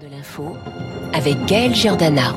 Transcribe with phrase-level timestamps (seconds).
[0.00, 0.56] de l'info
[1.12, 2.34] avec Gaël Giordana.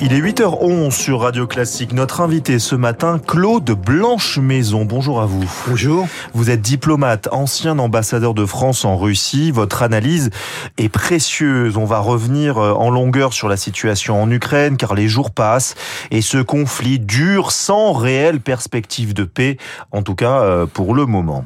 [0.00, 1.92] Il est 8h11 sur Radio Classique.
[1.92, 4.84] Notre invité ce matin, Claude Blanche-Maison.
[4.84, 5.44] Bonjour à vous.
[5.66, 6.06] Bonjour.
[6.34, 9.50] Vous êtes diplomate, ancien ambassadeur de France en Russie.
[9.52, 10.30] Votre analyse
[10.76, 11.78] est précieuse.
[11.78, 15.76] On va revenir euh, en longueur sur la situation en Ukraine car les jours passent
[16.10, 19.56] et ce conflit dure sans réelle perspective de paix,
[19.92, 21.44] en tout cas euh, pour le moment.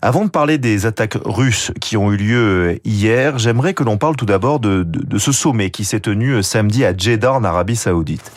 [0.00, 4.14] Avant de parler des attaques russes qui ont eu lieu hier, j'aimerais que l'on parle
[4.14, 4.86] tout d'abord de,
[5.18, 8.30] ce sommet qui s'est tenu samedi à Jeddah en Arabie Saoudite.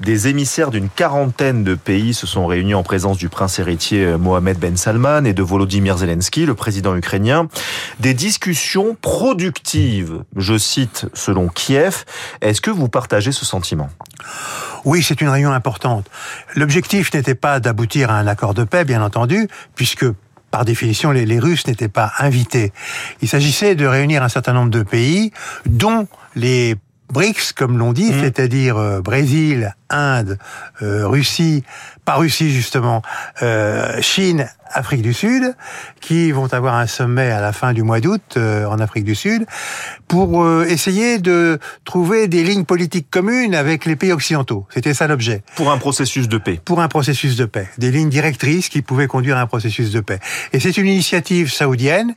[0.00, 4.58] Des émissaires d'une quarantaine de pays se sont réunis en présence du prince héritier Mohamed
[4.58, 7.48] Ben Salman et de Volodymyr Zelensky, le président ukrainien.
[8.00, 12.04] Des discussions productives, je cite selon Kiev.
[12.40, 13.90] Est-ce que vous partagez ce sentiment?
[14.86, 16.06] Oui, c'est une réunion importante.
[16.54, 20.06] L'objectif n'était pas d'aboutir à un accord de paix, bien entendu, puisque
[20.54, 22.72] par définition, les, les Russes n'étaient pas invités.
[23.22, 25.32] Il s'agissait de réunir un certain nombre de pays,
[25.66, 26.76] dont les
[27.12, 28.20] BRICS, comme l'on dit, mmh.
[28.20, 30.38] c'est-à-dire euh, Brésil, Inde,
[30.82, 31.64] euh, Russie,
[32.04, 33.02] pas Russie justement,
[33.42, 35.54] euh, Chine, Afrique du Sud,
[36.00, 39.14] qui vont avoir un sommet à la fin du mois d'août euh, en Afrique du
[39.14, 39.46] Sud,
[40.08, 44.66] pour essayer de trouver des lignes politiques communes avec les pays occidentaux.
[44.70, 45.42] C'était ça l'objet.
[45.56, 46.60] Pour un processus de paix.
[46.64, 47.68] Pour un processus de paix.
[47.78, 50.18] Des lignes directrices qui pouvaient conduire à un processus de paix.
[50.52, 52.14] Et c'est une initiative saoudienne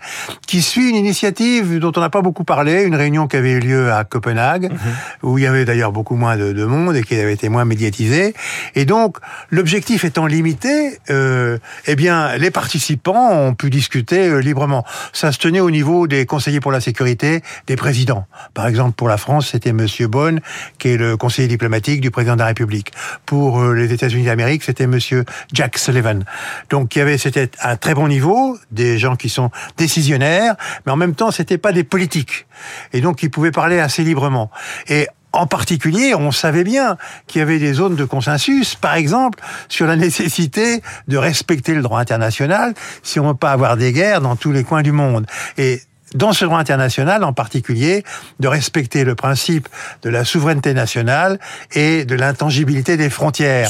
[0.48, 3.60] qui suit une initiative dont on n'a pas beaucoup parlé, une réunion qui avait eu
[3.60, 5.28] lieu à Copenhague, mmh.
[5.28, 7.66] où il y avait d'ailleurs beaucoup moins de, de monde et qui avait été moins
[7.68, 8.34] médiatisé.
[8.76, 9.18] Et donc,
[9.50, 14.86] l'objectif étant limité, euh, eh bien, les participants ont pu discuter euh, librement.
[15.14, 18.26] Ça se tenait au niveau des conseillers pour la sécurité, des présidents.
[18.54, 20.42] Par exemple, pour la France, c'était Monsieur Bonne,
[20.80, 22.92] qui est le conseiller diplomatique du président de la République.
[23.26, 26.24] Pour euh, les États-Unis d'Amérique, c'était Monsieur Jack Sullivan.
[26.70, 30.92] Donc, il y avait, c'était un très bon niveau, des gens qui sont décisionnaires, mais
[30.92, 32.48] en même temps, c'était pas des politiques.
[32.94, 34.50] Et donc, ils pouvaient parler assez librement.
[34.88, 35.08] Et
[35.38, 39.86] en particulier, on savait bien qu'il y avait des zones de consensus, par exemple, sur
[39.86, 44.22] la nécessité de respecter le droit international si on ne veut pas avoir des guerres
[44.22, 45.28] dans tous les coins du monde.
[45.58, 45.82] Et
[46.14, 48.04] dans ce droit international en particulier,
[48.40, 49.68] de respecter le principe
[50.04, 51.40] de la souveraineté nationale
[51.74, 53.70] et de l'intangibilité des frontières.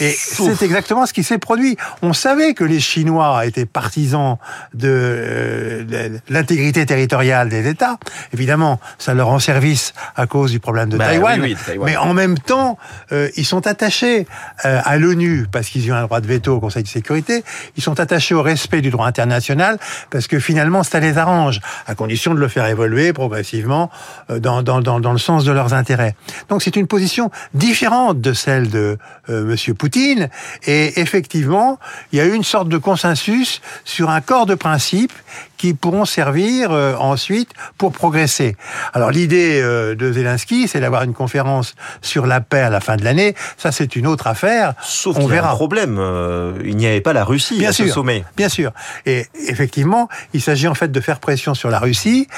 [0.00, 1.76] Et c'est exactement ce qui s'est produit.
[2.02, 4.38] On savait que les Chinois étaient partisans
[4.74, 7.98] de, euh, de l'intégrité territoriale des États.
[8.32, 11.40] Évidemment, ça leur rend service à cause du problème de bah, Taïwan.
[11.40, 11.90] Oui, oui, Taïwan.
[11.90, 12.78] Mais en même temps,
[13.12, 14.26] euh, ils sont attachés
[14.64, 17.44] euh, à l'ONU parce qu'ils ont un droit de veto au Conseil de sécurité.
[17.76, 19.78] Ils sont attachés au respect du droit international
[20.10, 23.90] parce que finalement, ça les arrange à condition de le faire évoluer progressivement
[24.30, 26.14] euh, dans, dans, dans, le sens de leurs intérêts.
[26.48, 28.98] Donc c'est une position différente de celle de
[29.28, 30.28] euh, Monsieur Poutine,
[30.66, 31.78] et effectivement,
[32.12, 35.12] il y a eu une sorte de consensus sur un corps de principes
[35.56, 38.56] qui pourront servir euh, ensuite pour progresser.
[38.92, 42.96] Alors l'idée euh, de Zelensky, c'est d'avoir une conférence sur la paix à la fin
[42.96, 43.34] de l'année.
[43.56, 44.74] Ça, c'est une autre affaire.
[44.82, 45.52] Sauf On qu'il y a verra.
[45.52, 45.96] un problème.
[45.98, 47.86] Euh, il n'y avait pas la Russie Bien à sûr.
[47.86, 48.24] ce sommet.
[48.36, 48.72] Bien sûr.
[49.06, 52.28] Et effectivement, il s'agit en fait de faire pression sur la Russie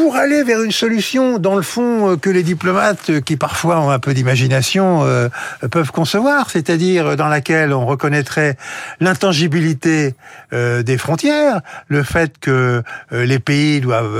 [0.00, 3.80] pour aller vers une solution, dans le fond, euh, que les diplomates, euh, qui parfois
[3.80, 5.28] ont un peu d'imagination, euh,
[5.70, 8.56] peuvent concevoir, c'est-à-dire dans laquelle on reconnaîtrait
[9.00, 10.14] l'intangibilité
[10.52, 14.18] des frontières, le fait que les pays doivent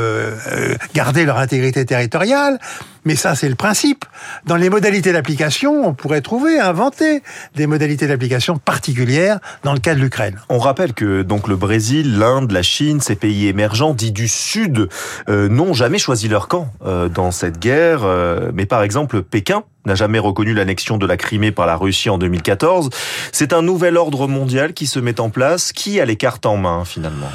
[0.95, 2.59] garder leur intégrité territoriale,
[3.05, 4.05] mais ça, c'est le principe.
[4.47, 7.23] Dans les modalités d'application, on pourrait trouver, inventer
[7.55, 10.39] des modalités d'application particulières dans le cas de l'Ukraine.
[10.49, 14.89] On rappelle que donc le Brésil, l'Inde, la Chine, ces pays émergents dits du Sud,
[15.29, 18.01] euh, n'ont jamais choisi leur camp euh, dans cette guerre.
[18.05, 22.11] Euh, mais par exemple, Pékin n'a jamais reconnu l'annexion de la Crimée par la Russie
[22.11, 22.91] en 2014.
[23.33, 25.73] C'est un nouvel ordre mondial qui se met en place.
[25.73, 27.31] Qui a les cartes en main finalement?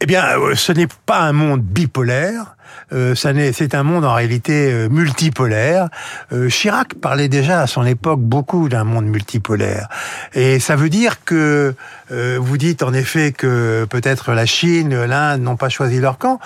[0.00, 2.56] Eh bien, euh, ce n'est pas un monde bipolaire.
[2.92, 5.88] Euh, c'est un monde en réalité euh, multipolaire.
[6.32, 9.88] Euh, Chirac parlait déjà à son époque beaucoup d'un monde multipolaire.
[10.34, 11.74] Et ça veut dire que
[12.12, 16.38] euh, vous dites en effet que peut-être la Chine, l'Inde n'ont pas choisi leur camp.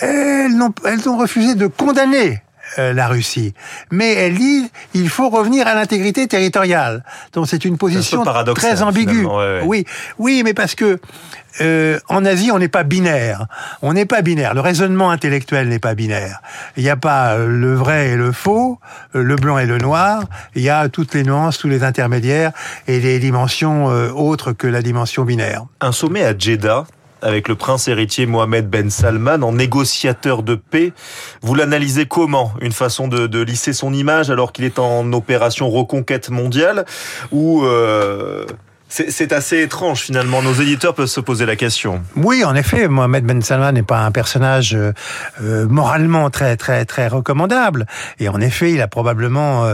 [0.00, 2.42] Elles, n'ont- elles ont refusé de condamner
[2.78, 3.54] euh, la Russie.
[3.90, 7.04] Mais elle dit il faut revenir à l'intégrité territoriale.
[7.32, 8.24] Donc c'est une position
[8.54, 9.10] très ambiguë.
[9.10, 9.62] finalement, ouais, ouais.
[9.64, 9.86] Oui,
[10.18, 10.98] oui, mais parce que
[11.60, 13.46] euh, en Asie, on n'est pas binaire.
[13.82, 14.54] On n'est pas binaire.
[14.54, 16.40] Le raisonnement intellectuel n'est pas binaire.
[16.76, 18.78] Il n'y a pas euh, le vrai et le faux,
[19.12, 20.24] le blanc et le noir.
[20.54, 22.52] Il y a toutes les nuances, tous les intermédiaires
[22.86, 25.64] et des dimensions euh, autres que la dimension binaire.
[25.80, 26.84] Un sommet à Jeddah
[27.22, 30.92] avec le prince héritier Mohamed Ben Salman en négociateur de paix.
[31.42, 32.52] Vous l'analysez comment?
[32.60, 36.84] Une façon de, lisser son image alors qu'il est en opération reconquête mondiale
[37.32, 38.44] ou euh,
[38.90, 40.42] C'est assez étrange finalement.
[40.42, 42.02] Nos éditeurs peuvent se poser la question.
[42.16, 44.92] Oui, en effet, Mohamed Ben Salman n'est pas un personnage euh,
[45.42, 47.86] euh, moralement très très très recommandable.
[48.18, 49.64] Et en effet, il a probablement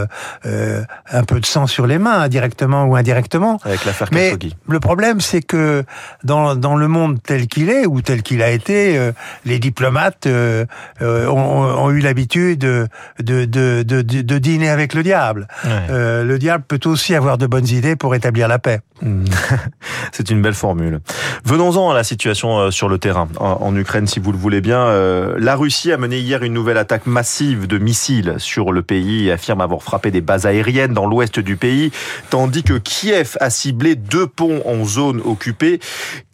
[0.45, 3.59] euh, un peu de sang sur les mains, directement ou indirectement.
[3.65, 4.33] Avec l'affaire Mais
[4.67, 5.83] le problème, c'est que
[6.23, 9.11] dans dans le monde tel qu'il est ou tel qu'il a été,
[9.45, 10.67] les diplomates ont,
[11.01, 12.87] ont, eu l'habitude de
[13.19, 15.47] de, de de, de, dîner avec le diable.
[15.89, 18.81] le diable peut aussi avoir de bonnes idées pour établir la paix.
[20.11, 20.99] C'est une belle formule.
[21.45, 24.79] Venons-en à la situation euh, sur le terrain en Ukraine, si vous le voulez bien.
[24.79, 29.27] Euh, la Russie a mené hier une nouvelle attaque massive de missiles sur le pays
[29.27, 31.91] et affirme avoir frappé des bases aériennes dans l'ouest du pays,
[32.29, 35.79] tandis que Kiev a ciblé deux ponts en zone occupée.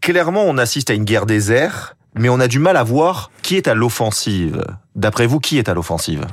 [0.01, 3.31] Clairement, on assiste à une guerre des airs, mais on a du mal à voir
[3.41, 4.63] qui est à l'offensive.
[4.95, 6.25] D'après vous, qui est à l'offensive?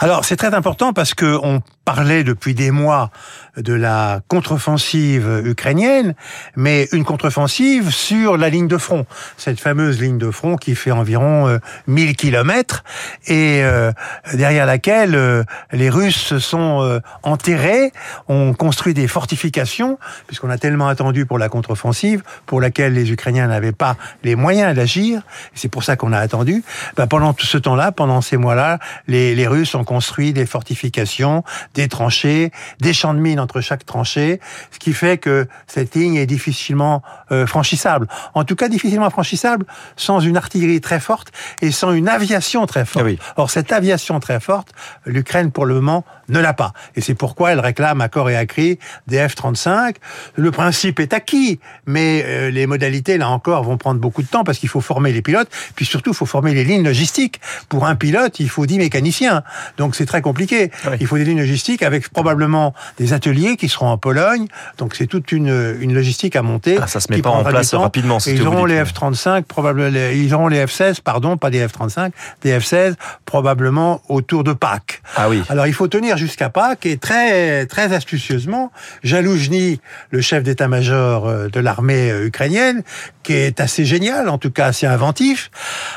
[0.00, 3.10] Alors, c'est très important parce que on parlait depuis des mois
[3.56, 6.14] de la contre-offensive ukrainienne,
[6.56, 9.06] mais une contre-offensive sur la ligne de front,
[9.36, 12.84] cette fameuse ligne de front qui fait environ 1000 euh, kilomètres
[13.26, 13.92] et euh,
[14.34, 15.42] derrière laquelle euh,
[15.72, 17.92] les Russes se sont enterrés,
[18.28, 23.48] ont construit des fortifications, puisqu'on a tellement attendu pour la contre-offensive, pour laquelle les Ukrainiens
[23.48, 25.22] n'avaient pas les moyens d'agir,
[25.54, 26.62] c'est pour ça qu'on a attendu.
[26.96, 31.44] Ben, pendant ce temps-là, pendant ces mois-là, les, les Russes ont construit des fortifications,
[31.74, 32.50] des tranchées,
[32.80, 34.40] des champs de mines entre chaque tranchée,
[34.72, 38.08] ce qui fait que cette ligne est difficilement euh, franchissable.
[38.34, 41.28] En tout cas, difficilement franchissable sans une artillerie très forte
[41.62, 43.06] et sans une aviation très forte.
[43.08, 44.72] Ah Or, cette aviation très forte,
[45.06, 46.72] l'Ukraine, pour le moment, ne l'a pas.
[46.96, 49.96] Et c'est pourquoi elle réclame à corps et à cri des F-35.
[50.34, 54.44] Le principe est acquis, mais euh, les modalités, là encore, vont prendre beaucoup de temps
[54.44, 57.40] parce qu'il faut former les pilotes, puis surtout, il faut former les lignes logistiques.
[57.68, 59.42] Pour un pilote, il faut 10 mécaniciens.
[59.76, 60.70] Donc, c'est très compliqué.
[61.00, 64.46] Il faut des lignes logistiques avec probablement des ateliers qui seront en Pologne.
[64.78, 66.78] Donc, c'est toute une, une logistique à monter.
[66.80, 68.18] Ah, ça se met pas en place rapidement.
[68.26, 72.12] ils auront les F-35, probablement, ils auront les F-16, pardon, pas des F-35,
[72.42, 75.02] des F-16, probablement autour de Pâques.
[75.16, 75.42] Ah oui.
[75.48, 78.72] Alors, il faut tenir jusqu'à Pâques et très, très astucieusement,
[79.02, 79.80] Jaloujny,
[80.10, 82.82] le chef d'état-major euh, de l'armée euh, ukrainienne,
[83.22, 85.50] qui est assez génial, en tout cas assez inventif,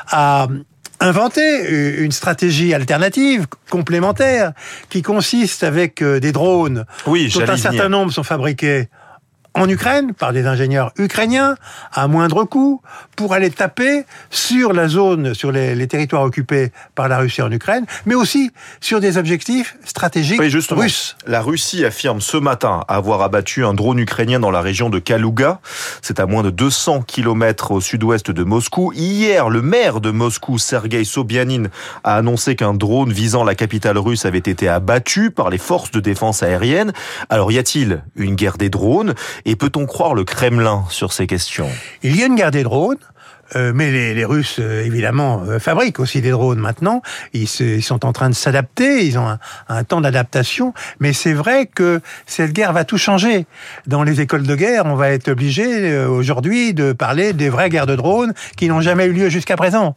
[0.10, 0.48] a
[1.04, 4.54] inventé une stratégie alternative, complémentaire,
[4.90, 8.88] qui consiste avec euh, des drones, oui, dont un certain nombre sont fabriqués
[9.56, 11.56] en Ukraine par des ingénieurs ukrainiens
[11.92, 12.82] à moindre coût
[13.16, 17.86] pour aller taper sur la zone, sur les, territoires occupés par la Russie en Ukraine,
[18.06, 18.52] mais aussi
[18.82, 20.42] sur des objectifs stratégiques
[20.72, 21.16] russes.
[21.28, 25.60] La Russie affirme ce matin avoir abattu un drone ukrainien dans la région de Kaluga.
[26.02, 28.92] C'est à moins de 200 km au sud-ouest de Moscou.
[28.94, 31.66] Hier, le maire de Moscou, Sergei Sobyanin,
[32.04, 36.00] a annoncé qu'un drone visant la capitale russe avait été abattu par les forces de
[36.00, 36.94] défense aérienne.
[37.30, 39.14] Alors y a-t-il une guerre des drones?
[39.46, 41.70] Et peut-on croire le Kremlin sur ces questions?
[42.02, 42.98] Il y a une guerre des drones.
[43.56, 47.02] Euh, mais les, les, Russes, euh, évidemment, euh, fabriquent aussi des drones maintenant.
[47.34, 49.40] Ils, se, ils sont en train de s'adapter, ils ont un,
[49.70, 50.74] un temps d'adaptation.
[51.00, 53.46] Mais c'est vrai que cette guerre va tout changer.
[53.88, 57.88] Dans les écoles de guerre, on va être obligé aujourd'hui de parler des vraies guerres
[57.88, 59.96] de drones qui n'ont jamais eu lieu jusqu'à présent.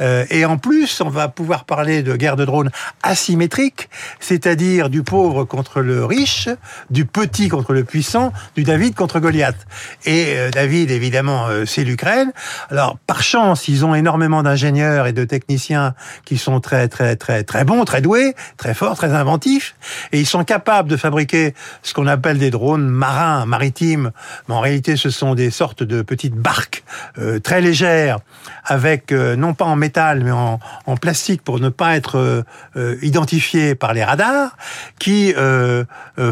[0.00, 0.26] Ouais.
[0.30, 2.70] et en plus, on va pouvoir parler de guerres de drones
[3.02, 3.88] asymétriques,
[4.20, 6.48] c'est-à-dire du pauvre contre le riche,
[6.90, 9.66] du petit contre le puissant, du David contre Goliath.
[10.04, 12.32] Et David, évidemment, c'est l'Ukraine.
[12.70, 15.94] Alors, par chance, ils ont énormément d'ingénieurs et de techniciens
[16.24, 19.74] qui sont très, très, très, très bons, très doués, très forts, très inventifs,
[20.12, 24.12] et ils sont capables de fabriquer ce qu'on appelle des drones marins, maritimes,
[24.48, 26.84] mais en réalité, ce sont des sortes de petites barques
[27.18, 28.18] euh, très légères,
[28.64, 32.42] avec euh, non pas en métal, mais en, en, plastique pour ne pas être euh,
[32.76, 34.56] euh identifiés par les radars,
[34.98, 35.34] qui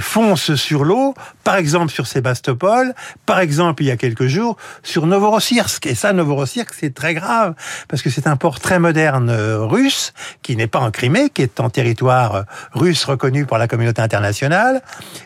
[0.01, 2.95] foncent sur l'eau, par exemple sur Sébastopol,
[3.27, 7.55] par exemple il y a quelques jours sur Novorossiysk, et ça, Novorossiysk c'est très grave,
[7.89, 11.43] parce que c'est un port très moderne euh, russe, qui n'est pas en Crimée, qui
[11.43, 12.43] est en territoire euh,
[12.73, 14.83] russe reconnu par la communauté internationale,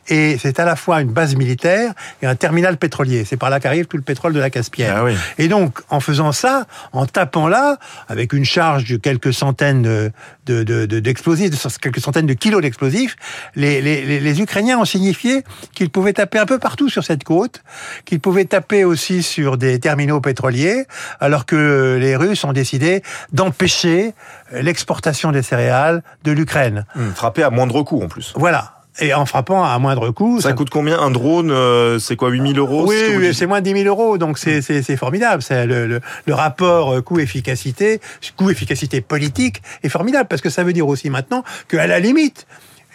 [0.08, 1.92] et c'est à la fois une base militaire
[2.23, 3.25] et un terminal pétrolier.
[3.25, 4.94] C'est par là qu'arrive tout le pétrole de la Caspienne.
[4.94, 5.04] Ah
[5.38, 10.11] et donc, en faisant ça, en tapant là, avec une charge de quelques centaines
[10.47, 13.16] de, d'explosifs, de, quelques centaines de kilos d'explosifs,
[13.54, 15.42] les, les, les, Ukrainiens ont signifié
[15.75, 17.62] qu'ils pouvaient taper un peu partout sur cette côte,
[18.04, 20.87] qu'ils pouvaient taper aussi sur des terminaux pétroliers,
[21.21, 24.15] alors que les Russes ont décidé d'empêcher
[24.53, 26.85] l'exportation des céréales de l'Ukraine.
[26.95, 28.33] Mmh, frapper à moindre coût en plus.
[28.37, 30.41] Voilà et en frappant à moindre coût.
[30.41, 33.83] Ça, coûte combien un drone euh, C'est quoi 8000 euros Oui, c'est moins de 10
[33.83, 35.43] 000 euros, donc c'est c'est formidable.
[35.43, 38.00] C'est le, le, le, rapport coût-efficacité,
[38.37, 42.47] coût-efficacité politique est formidable parce que ça veut dire aussi maintenant qu'à la limite,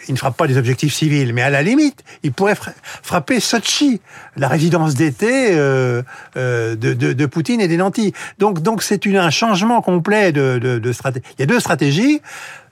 [0.08, 2.56] il ne frappe pas des objectifs civils, mais à la limite, il pourrait
[3.02, 4.00] frapper Sochi,
[4.36, 6.02] la résidence d'été euh,
[6.36, 8.12] euh, de, de, de, Poutine et des nantis.
[8.38, 11.24] Donc, donc c'est un changement complet de, de, de stratégie.
[11.38, 12.20] Il y a deux stratégies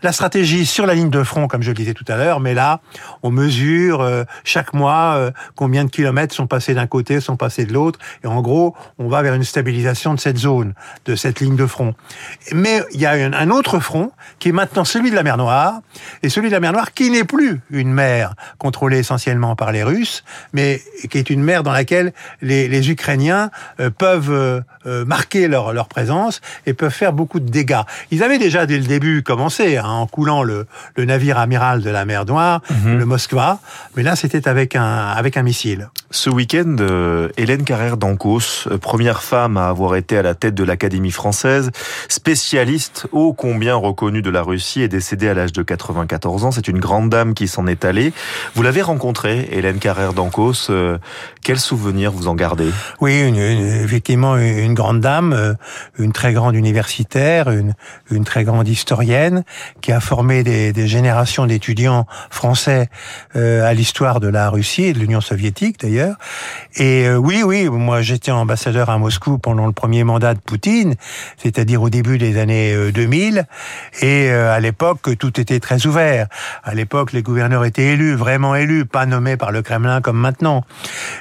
[0.02, 2.54] la stratégie sur la ligne de front, comme je le disais tout à l'heure, mais
[2.54, 2.80] là,
[3.23, 7.64] on mesure euh, chaque mois euh, combien de kilomètres sont passés d'un côté, sont passés
[7.64, 11.40] de l'autre, et en gros, on va vers une stabilisation de cette zone, de cette
[11.40, 11.94] ligne de front.
[12.52, 15.80] Mais il y a un, autre front qui est maintenant celui de la mer Noire,
[16.23, 19.82] et celui de la mer Noire qui n'est plus une mer contrôlée essentiellement par les
[19.82, 20.80] Russes, mais
[21.11, 24.62] qui est une mer dans laquelle les, les Ukrainiens euh, peuvent
[25.06, 27.82] marquer leur, leur présence et peuvent faire beaucoup de dégâts.
[28.11, 31.91] Ils avaient déjà dès le début commencé, hein, en coulant le, le, navire amiral de
[31.91, 32.99] la mer Noire, mhm.
[32.99, 33.59] le Moskva.
[33.97, 35.89] Mais là, c'était avec un, avec un missile.
[36.14, 40.54] Ce week-end, euh, Hélène Carrère d'Ancos, euh, première femme à avoir été à la tête
[40.54, 41.71] de l'Académie française,
[42.07, 46.50] spécialiste ô combien reconnue de la Russie, est décédée à l'âge de 94 ans.
[46.50, 48.12] C'est une grande dame qui s'en est allée.
[48.54, 50.69] Vous l'avez rencontrée, Hélène Carrère d'Ancos.
[50.69, 50.99] Euh,
[51.42, 52.69] quel souvenir vous en gardez?
[53.00, 55.57] Oui, une, effectivement, une grande dame,
[55.99, 57.73] une très grande universitaire, une,
[58.11, 59.45] une très grande historienne,
[59.81, 62.90] qui a formé des, des générations d'étudiants français
[63.35, 66.01] à l'histoire de la Russie et de l'Union soviétique d'ailleurs.
[66.76, 70.94] Et euh, oui, oui, moi j'étais ambassadeur à Moscou pendant le premier mandat de Poutine,
[71.37, 73.38] c'est-à-dire au début des années 2000.
[73.38, 73.42] Euh,
[74.00, 76.26] et à l'époque, tout était très ouvert.
[76.64, 80.64] À l'époque, les gouverneurs étaient élus, vraiment élus, pas nommés par le Kremlin comme maintenant.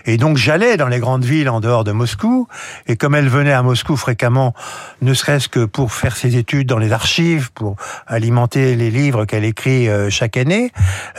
[0.06, 2.48] Et donc j'allais dans les grandes villes en dehors de Moscou.
[2.88, 4.54] Et comme elle venait à Moscou fréquemment,
[5.02, 7.76] ne serait-ce que pour faire ses études dans les archives, pour
[8.08, 10.72] alimenter les livres qu'elle écrit euh, chaque année.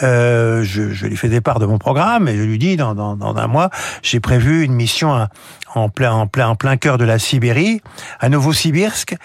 [0.02, 3.16] Euh, je, lui fais des parts de mon programme et je lui dis dans, dans,
[3.16, 3.70] dans un mois,
[4.02, 5.28] j'ai prévu une mission
[5.74, 7.80] en plein en plein en plein cœur de la Sibérie,
[8.20, 9.16] à Novosibirsk,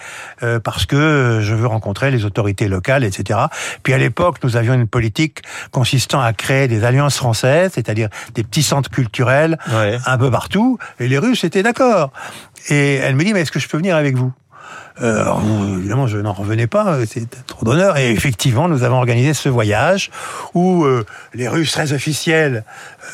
[0.42, 3.38] euh, parce que je veux rencontrer les autorités locales, etc.
[3.82, 8.44] Puis à l'époque, nous avions une politique consistant à créer des alliances françaises, c'est-à-dire des
[8.44, 9.58] petits centres culturels
[10.06, 12.12] un peu partout, et les Russes étaient d'accord.
[12.68, 14.32] Et elle me dit, mais est-ce que je peux venir avec vous?
[15.00, 17.96] Euh, évidemment, je n'en revenais pas, euh, c'est trop d'honneur.
[17.96, 20.10] Et effectivement, nous avons organisé ce voyage
[20.54, 22.64] où euh, les Russes très officiels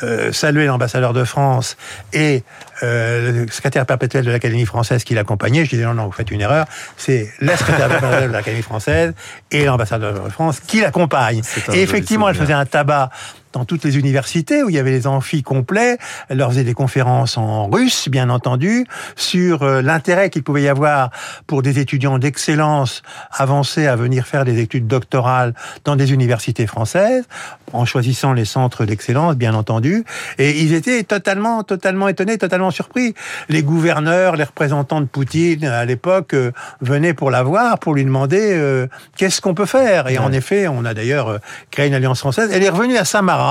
[0.02, 1.76] euh, saluaient l'ambassadeur de France
[2.12, 2.42] et
[2.82, 5.64] le secrétaire perpétuel de l'Académie française qui l'accompagnait.
[5.64, 6.66] Je disais non, non, vous faites une erreur.
[6.98, 9.14] C'est le secrétaire perpétuel de l'Académie française
[9.50, 11.40] et l'ambassadeur de France qui l'accompagne.
[11.72, 13.08] Et effectivement, elle faisait un tabac
[13.54, 15.96] dans toutes les universités où il y avait les amphis complets.
[16.28, 20.68] Elle leur faisait des conférences en russe, bien entendu, sur euh, l'intérêt qu'il pouvait y
[20.68, 21.10] avoir
[21.46, 27.24] pour des étudiants d'excellence avancés à venir faire des études doctorales dans des universités françaises,
[27.72, 30.04] en choisissant les centres d'excellence, bien entendu.
[30.38, 33.14] Et ils étaient totalement, totalement étonnés, totalement surpris.
[33.48, 38.04] Les gouverneurs, les représentants de Poutine à l'époque euh, venaient pour la voir, pour lui
[38.04, 40.08] demander euh, qu'est-ce qu'on peut faire.
[40.08, 41.38] Et en effet, on a d'ailleurs
[41.70, 42.50] créé une alliance française.
[42.52, 43.43] Elle est revenue à Samara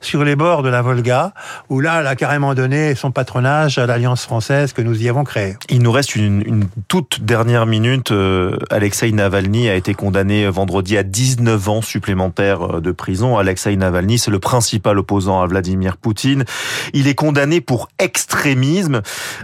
[0.00, 1.32] sur les bords de la Volga,
[1.68, 5.24] où là, elle a carrément donné son patronage à l'Alliance française que nous y avons
[5.24, 5.56] créée.
[5.68, 8.10] Il nous reste une, toute dernière minute.
[8.10, 13.38] Euh, Alexei Navalny a été condamné vendredi à 19 ans supplémentaires euh, de prison.
[13.38, 16.44] Alexei Navalny, c'est le principal opposant à Vladimir Poutine.
[16.92, 19.02] Il est condamné pour extrémisme.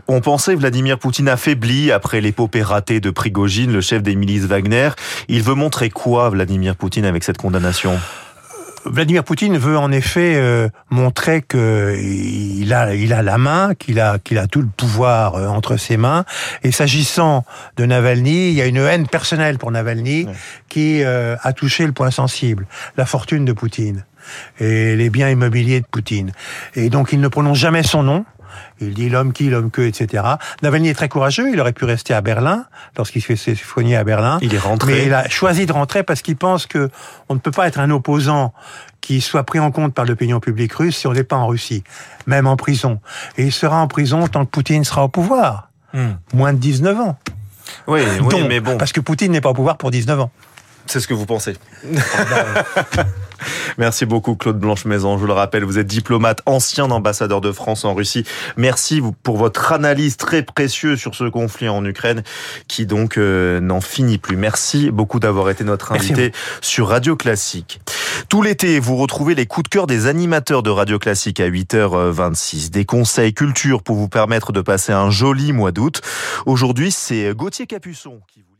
[0.08, 4.90] On pensait Vladimir Poutine affaibli après l'épopée ratée de Prigogine, le chef des milices Wagner.
[5.28, 7.98] Il veut montrer quoi, Vladimir Poutine, avec cette condamnation?
[8.84, 14.00] Vladimir Poutine veut en effet euh, montrer que il a, il a la main, qu'il
[14.00, 16.24] a, qu'il a tout le pouvoir euh, entre ses mains.
[16.62, 17.44] Et s'agissant
[17.76, 20.26] de Navalny, il y a une haine personnelle pour Navalny
[20.68, 24.04] qui euh, a touché le point sensible, la fortune de Poutine
[24.60, 26.32] et les biens immobiliers de Poutine.
[26.74, 28.24] Et donc il ne prononce jamais son nom.
[28.80, 30.24] Il dit l'homme qui, l'homme que, etc.
[30.62, 31.50] Navalny est très courageux.
[31.52, 32.66] Il aurait pu rester à Berlin
[32.96, 34.38] lorsqu'il s'est soigné à Berlin.
[34.42, 34.92] Il est rentré.
[34.92, 36.90] Mais il a choisi de rentrer parce qu'il pense que
[37.28, 38.52] on ne peut pas être un opposant
[39.00, 41.82] qui soit pris en compte par l'opinion publique russe si on n'est pas en Russie,
[42.26, 43.00] même en prison.
[43.36, 45.70] Et il sera en prison tant que Poutine sera au pouvoir.
[45.92, 46.12] Hmm.
[46.32, 47.18] Moins de 19 ans.
[47.86, 48.78] Oui, oui mais bon.
[48.78, 50.30] Parce que Poutine n'est pas au pouvoir pour 19 ans.
[50.86, 51.56] C'est ce que vous pensez.
[53.78, 55.16] Merci beaucoup Claude Blanche-Maison.
[55.16, 58.24] Je vous le rappelle, vous êtes diplomate, ancien ambassadeur de France en Russie.
[58.56, 62.22] Merci pour votre analyse très précieuse sur ce conflit en Ukraine
[62.68, 64.36] qui donc euh, n'en finit plus.
[64.36, 67.80] Merci beaucoup d'avoir été notre invité sur Radio Classique.
[68.28, 72.70] Tout l'été, vous retrouvez les coups de cœur des animateurs de Radio Classique à 8h26.
[72.70, 76.00] Des conseils culture pour vous permettre de passer un joli mois d'août.
[76.46, 78.51] Aujourd'hui, c'est Gauthier Capuçon qui vous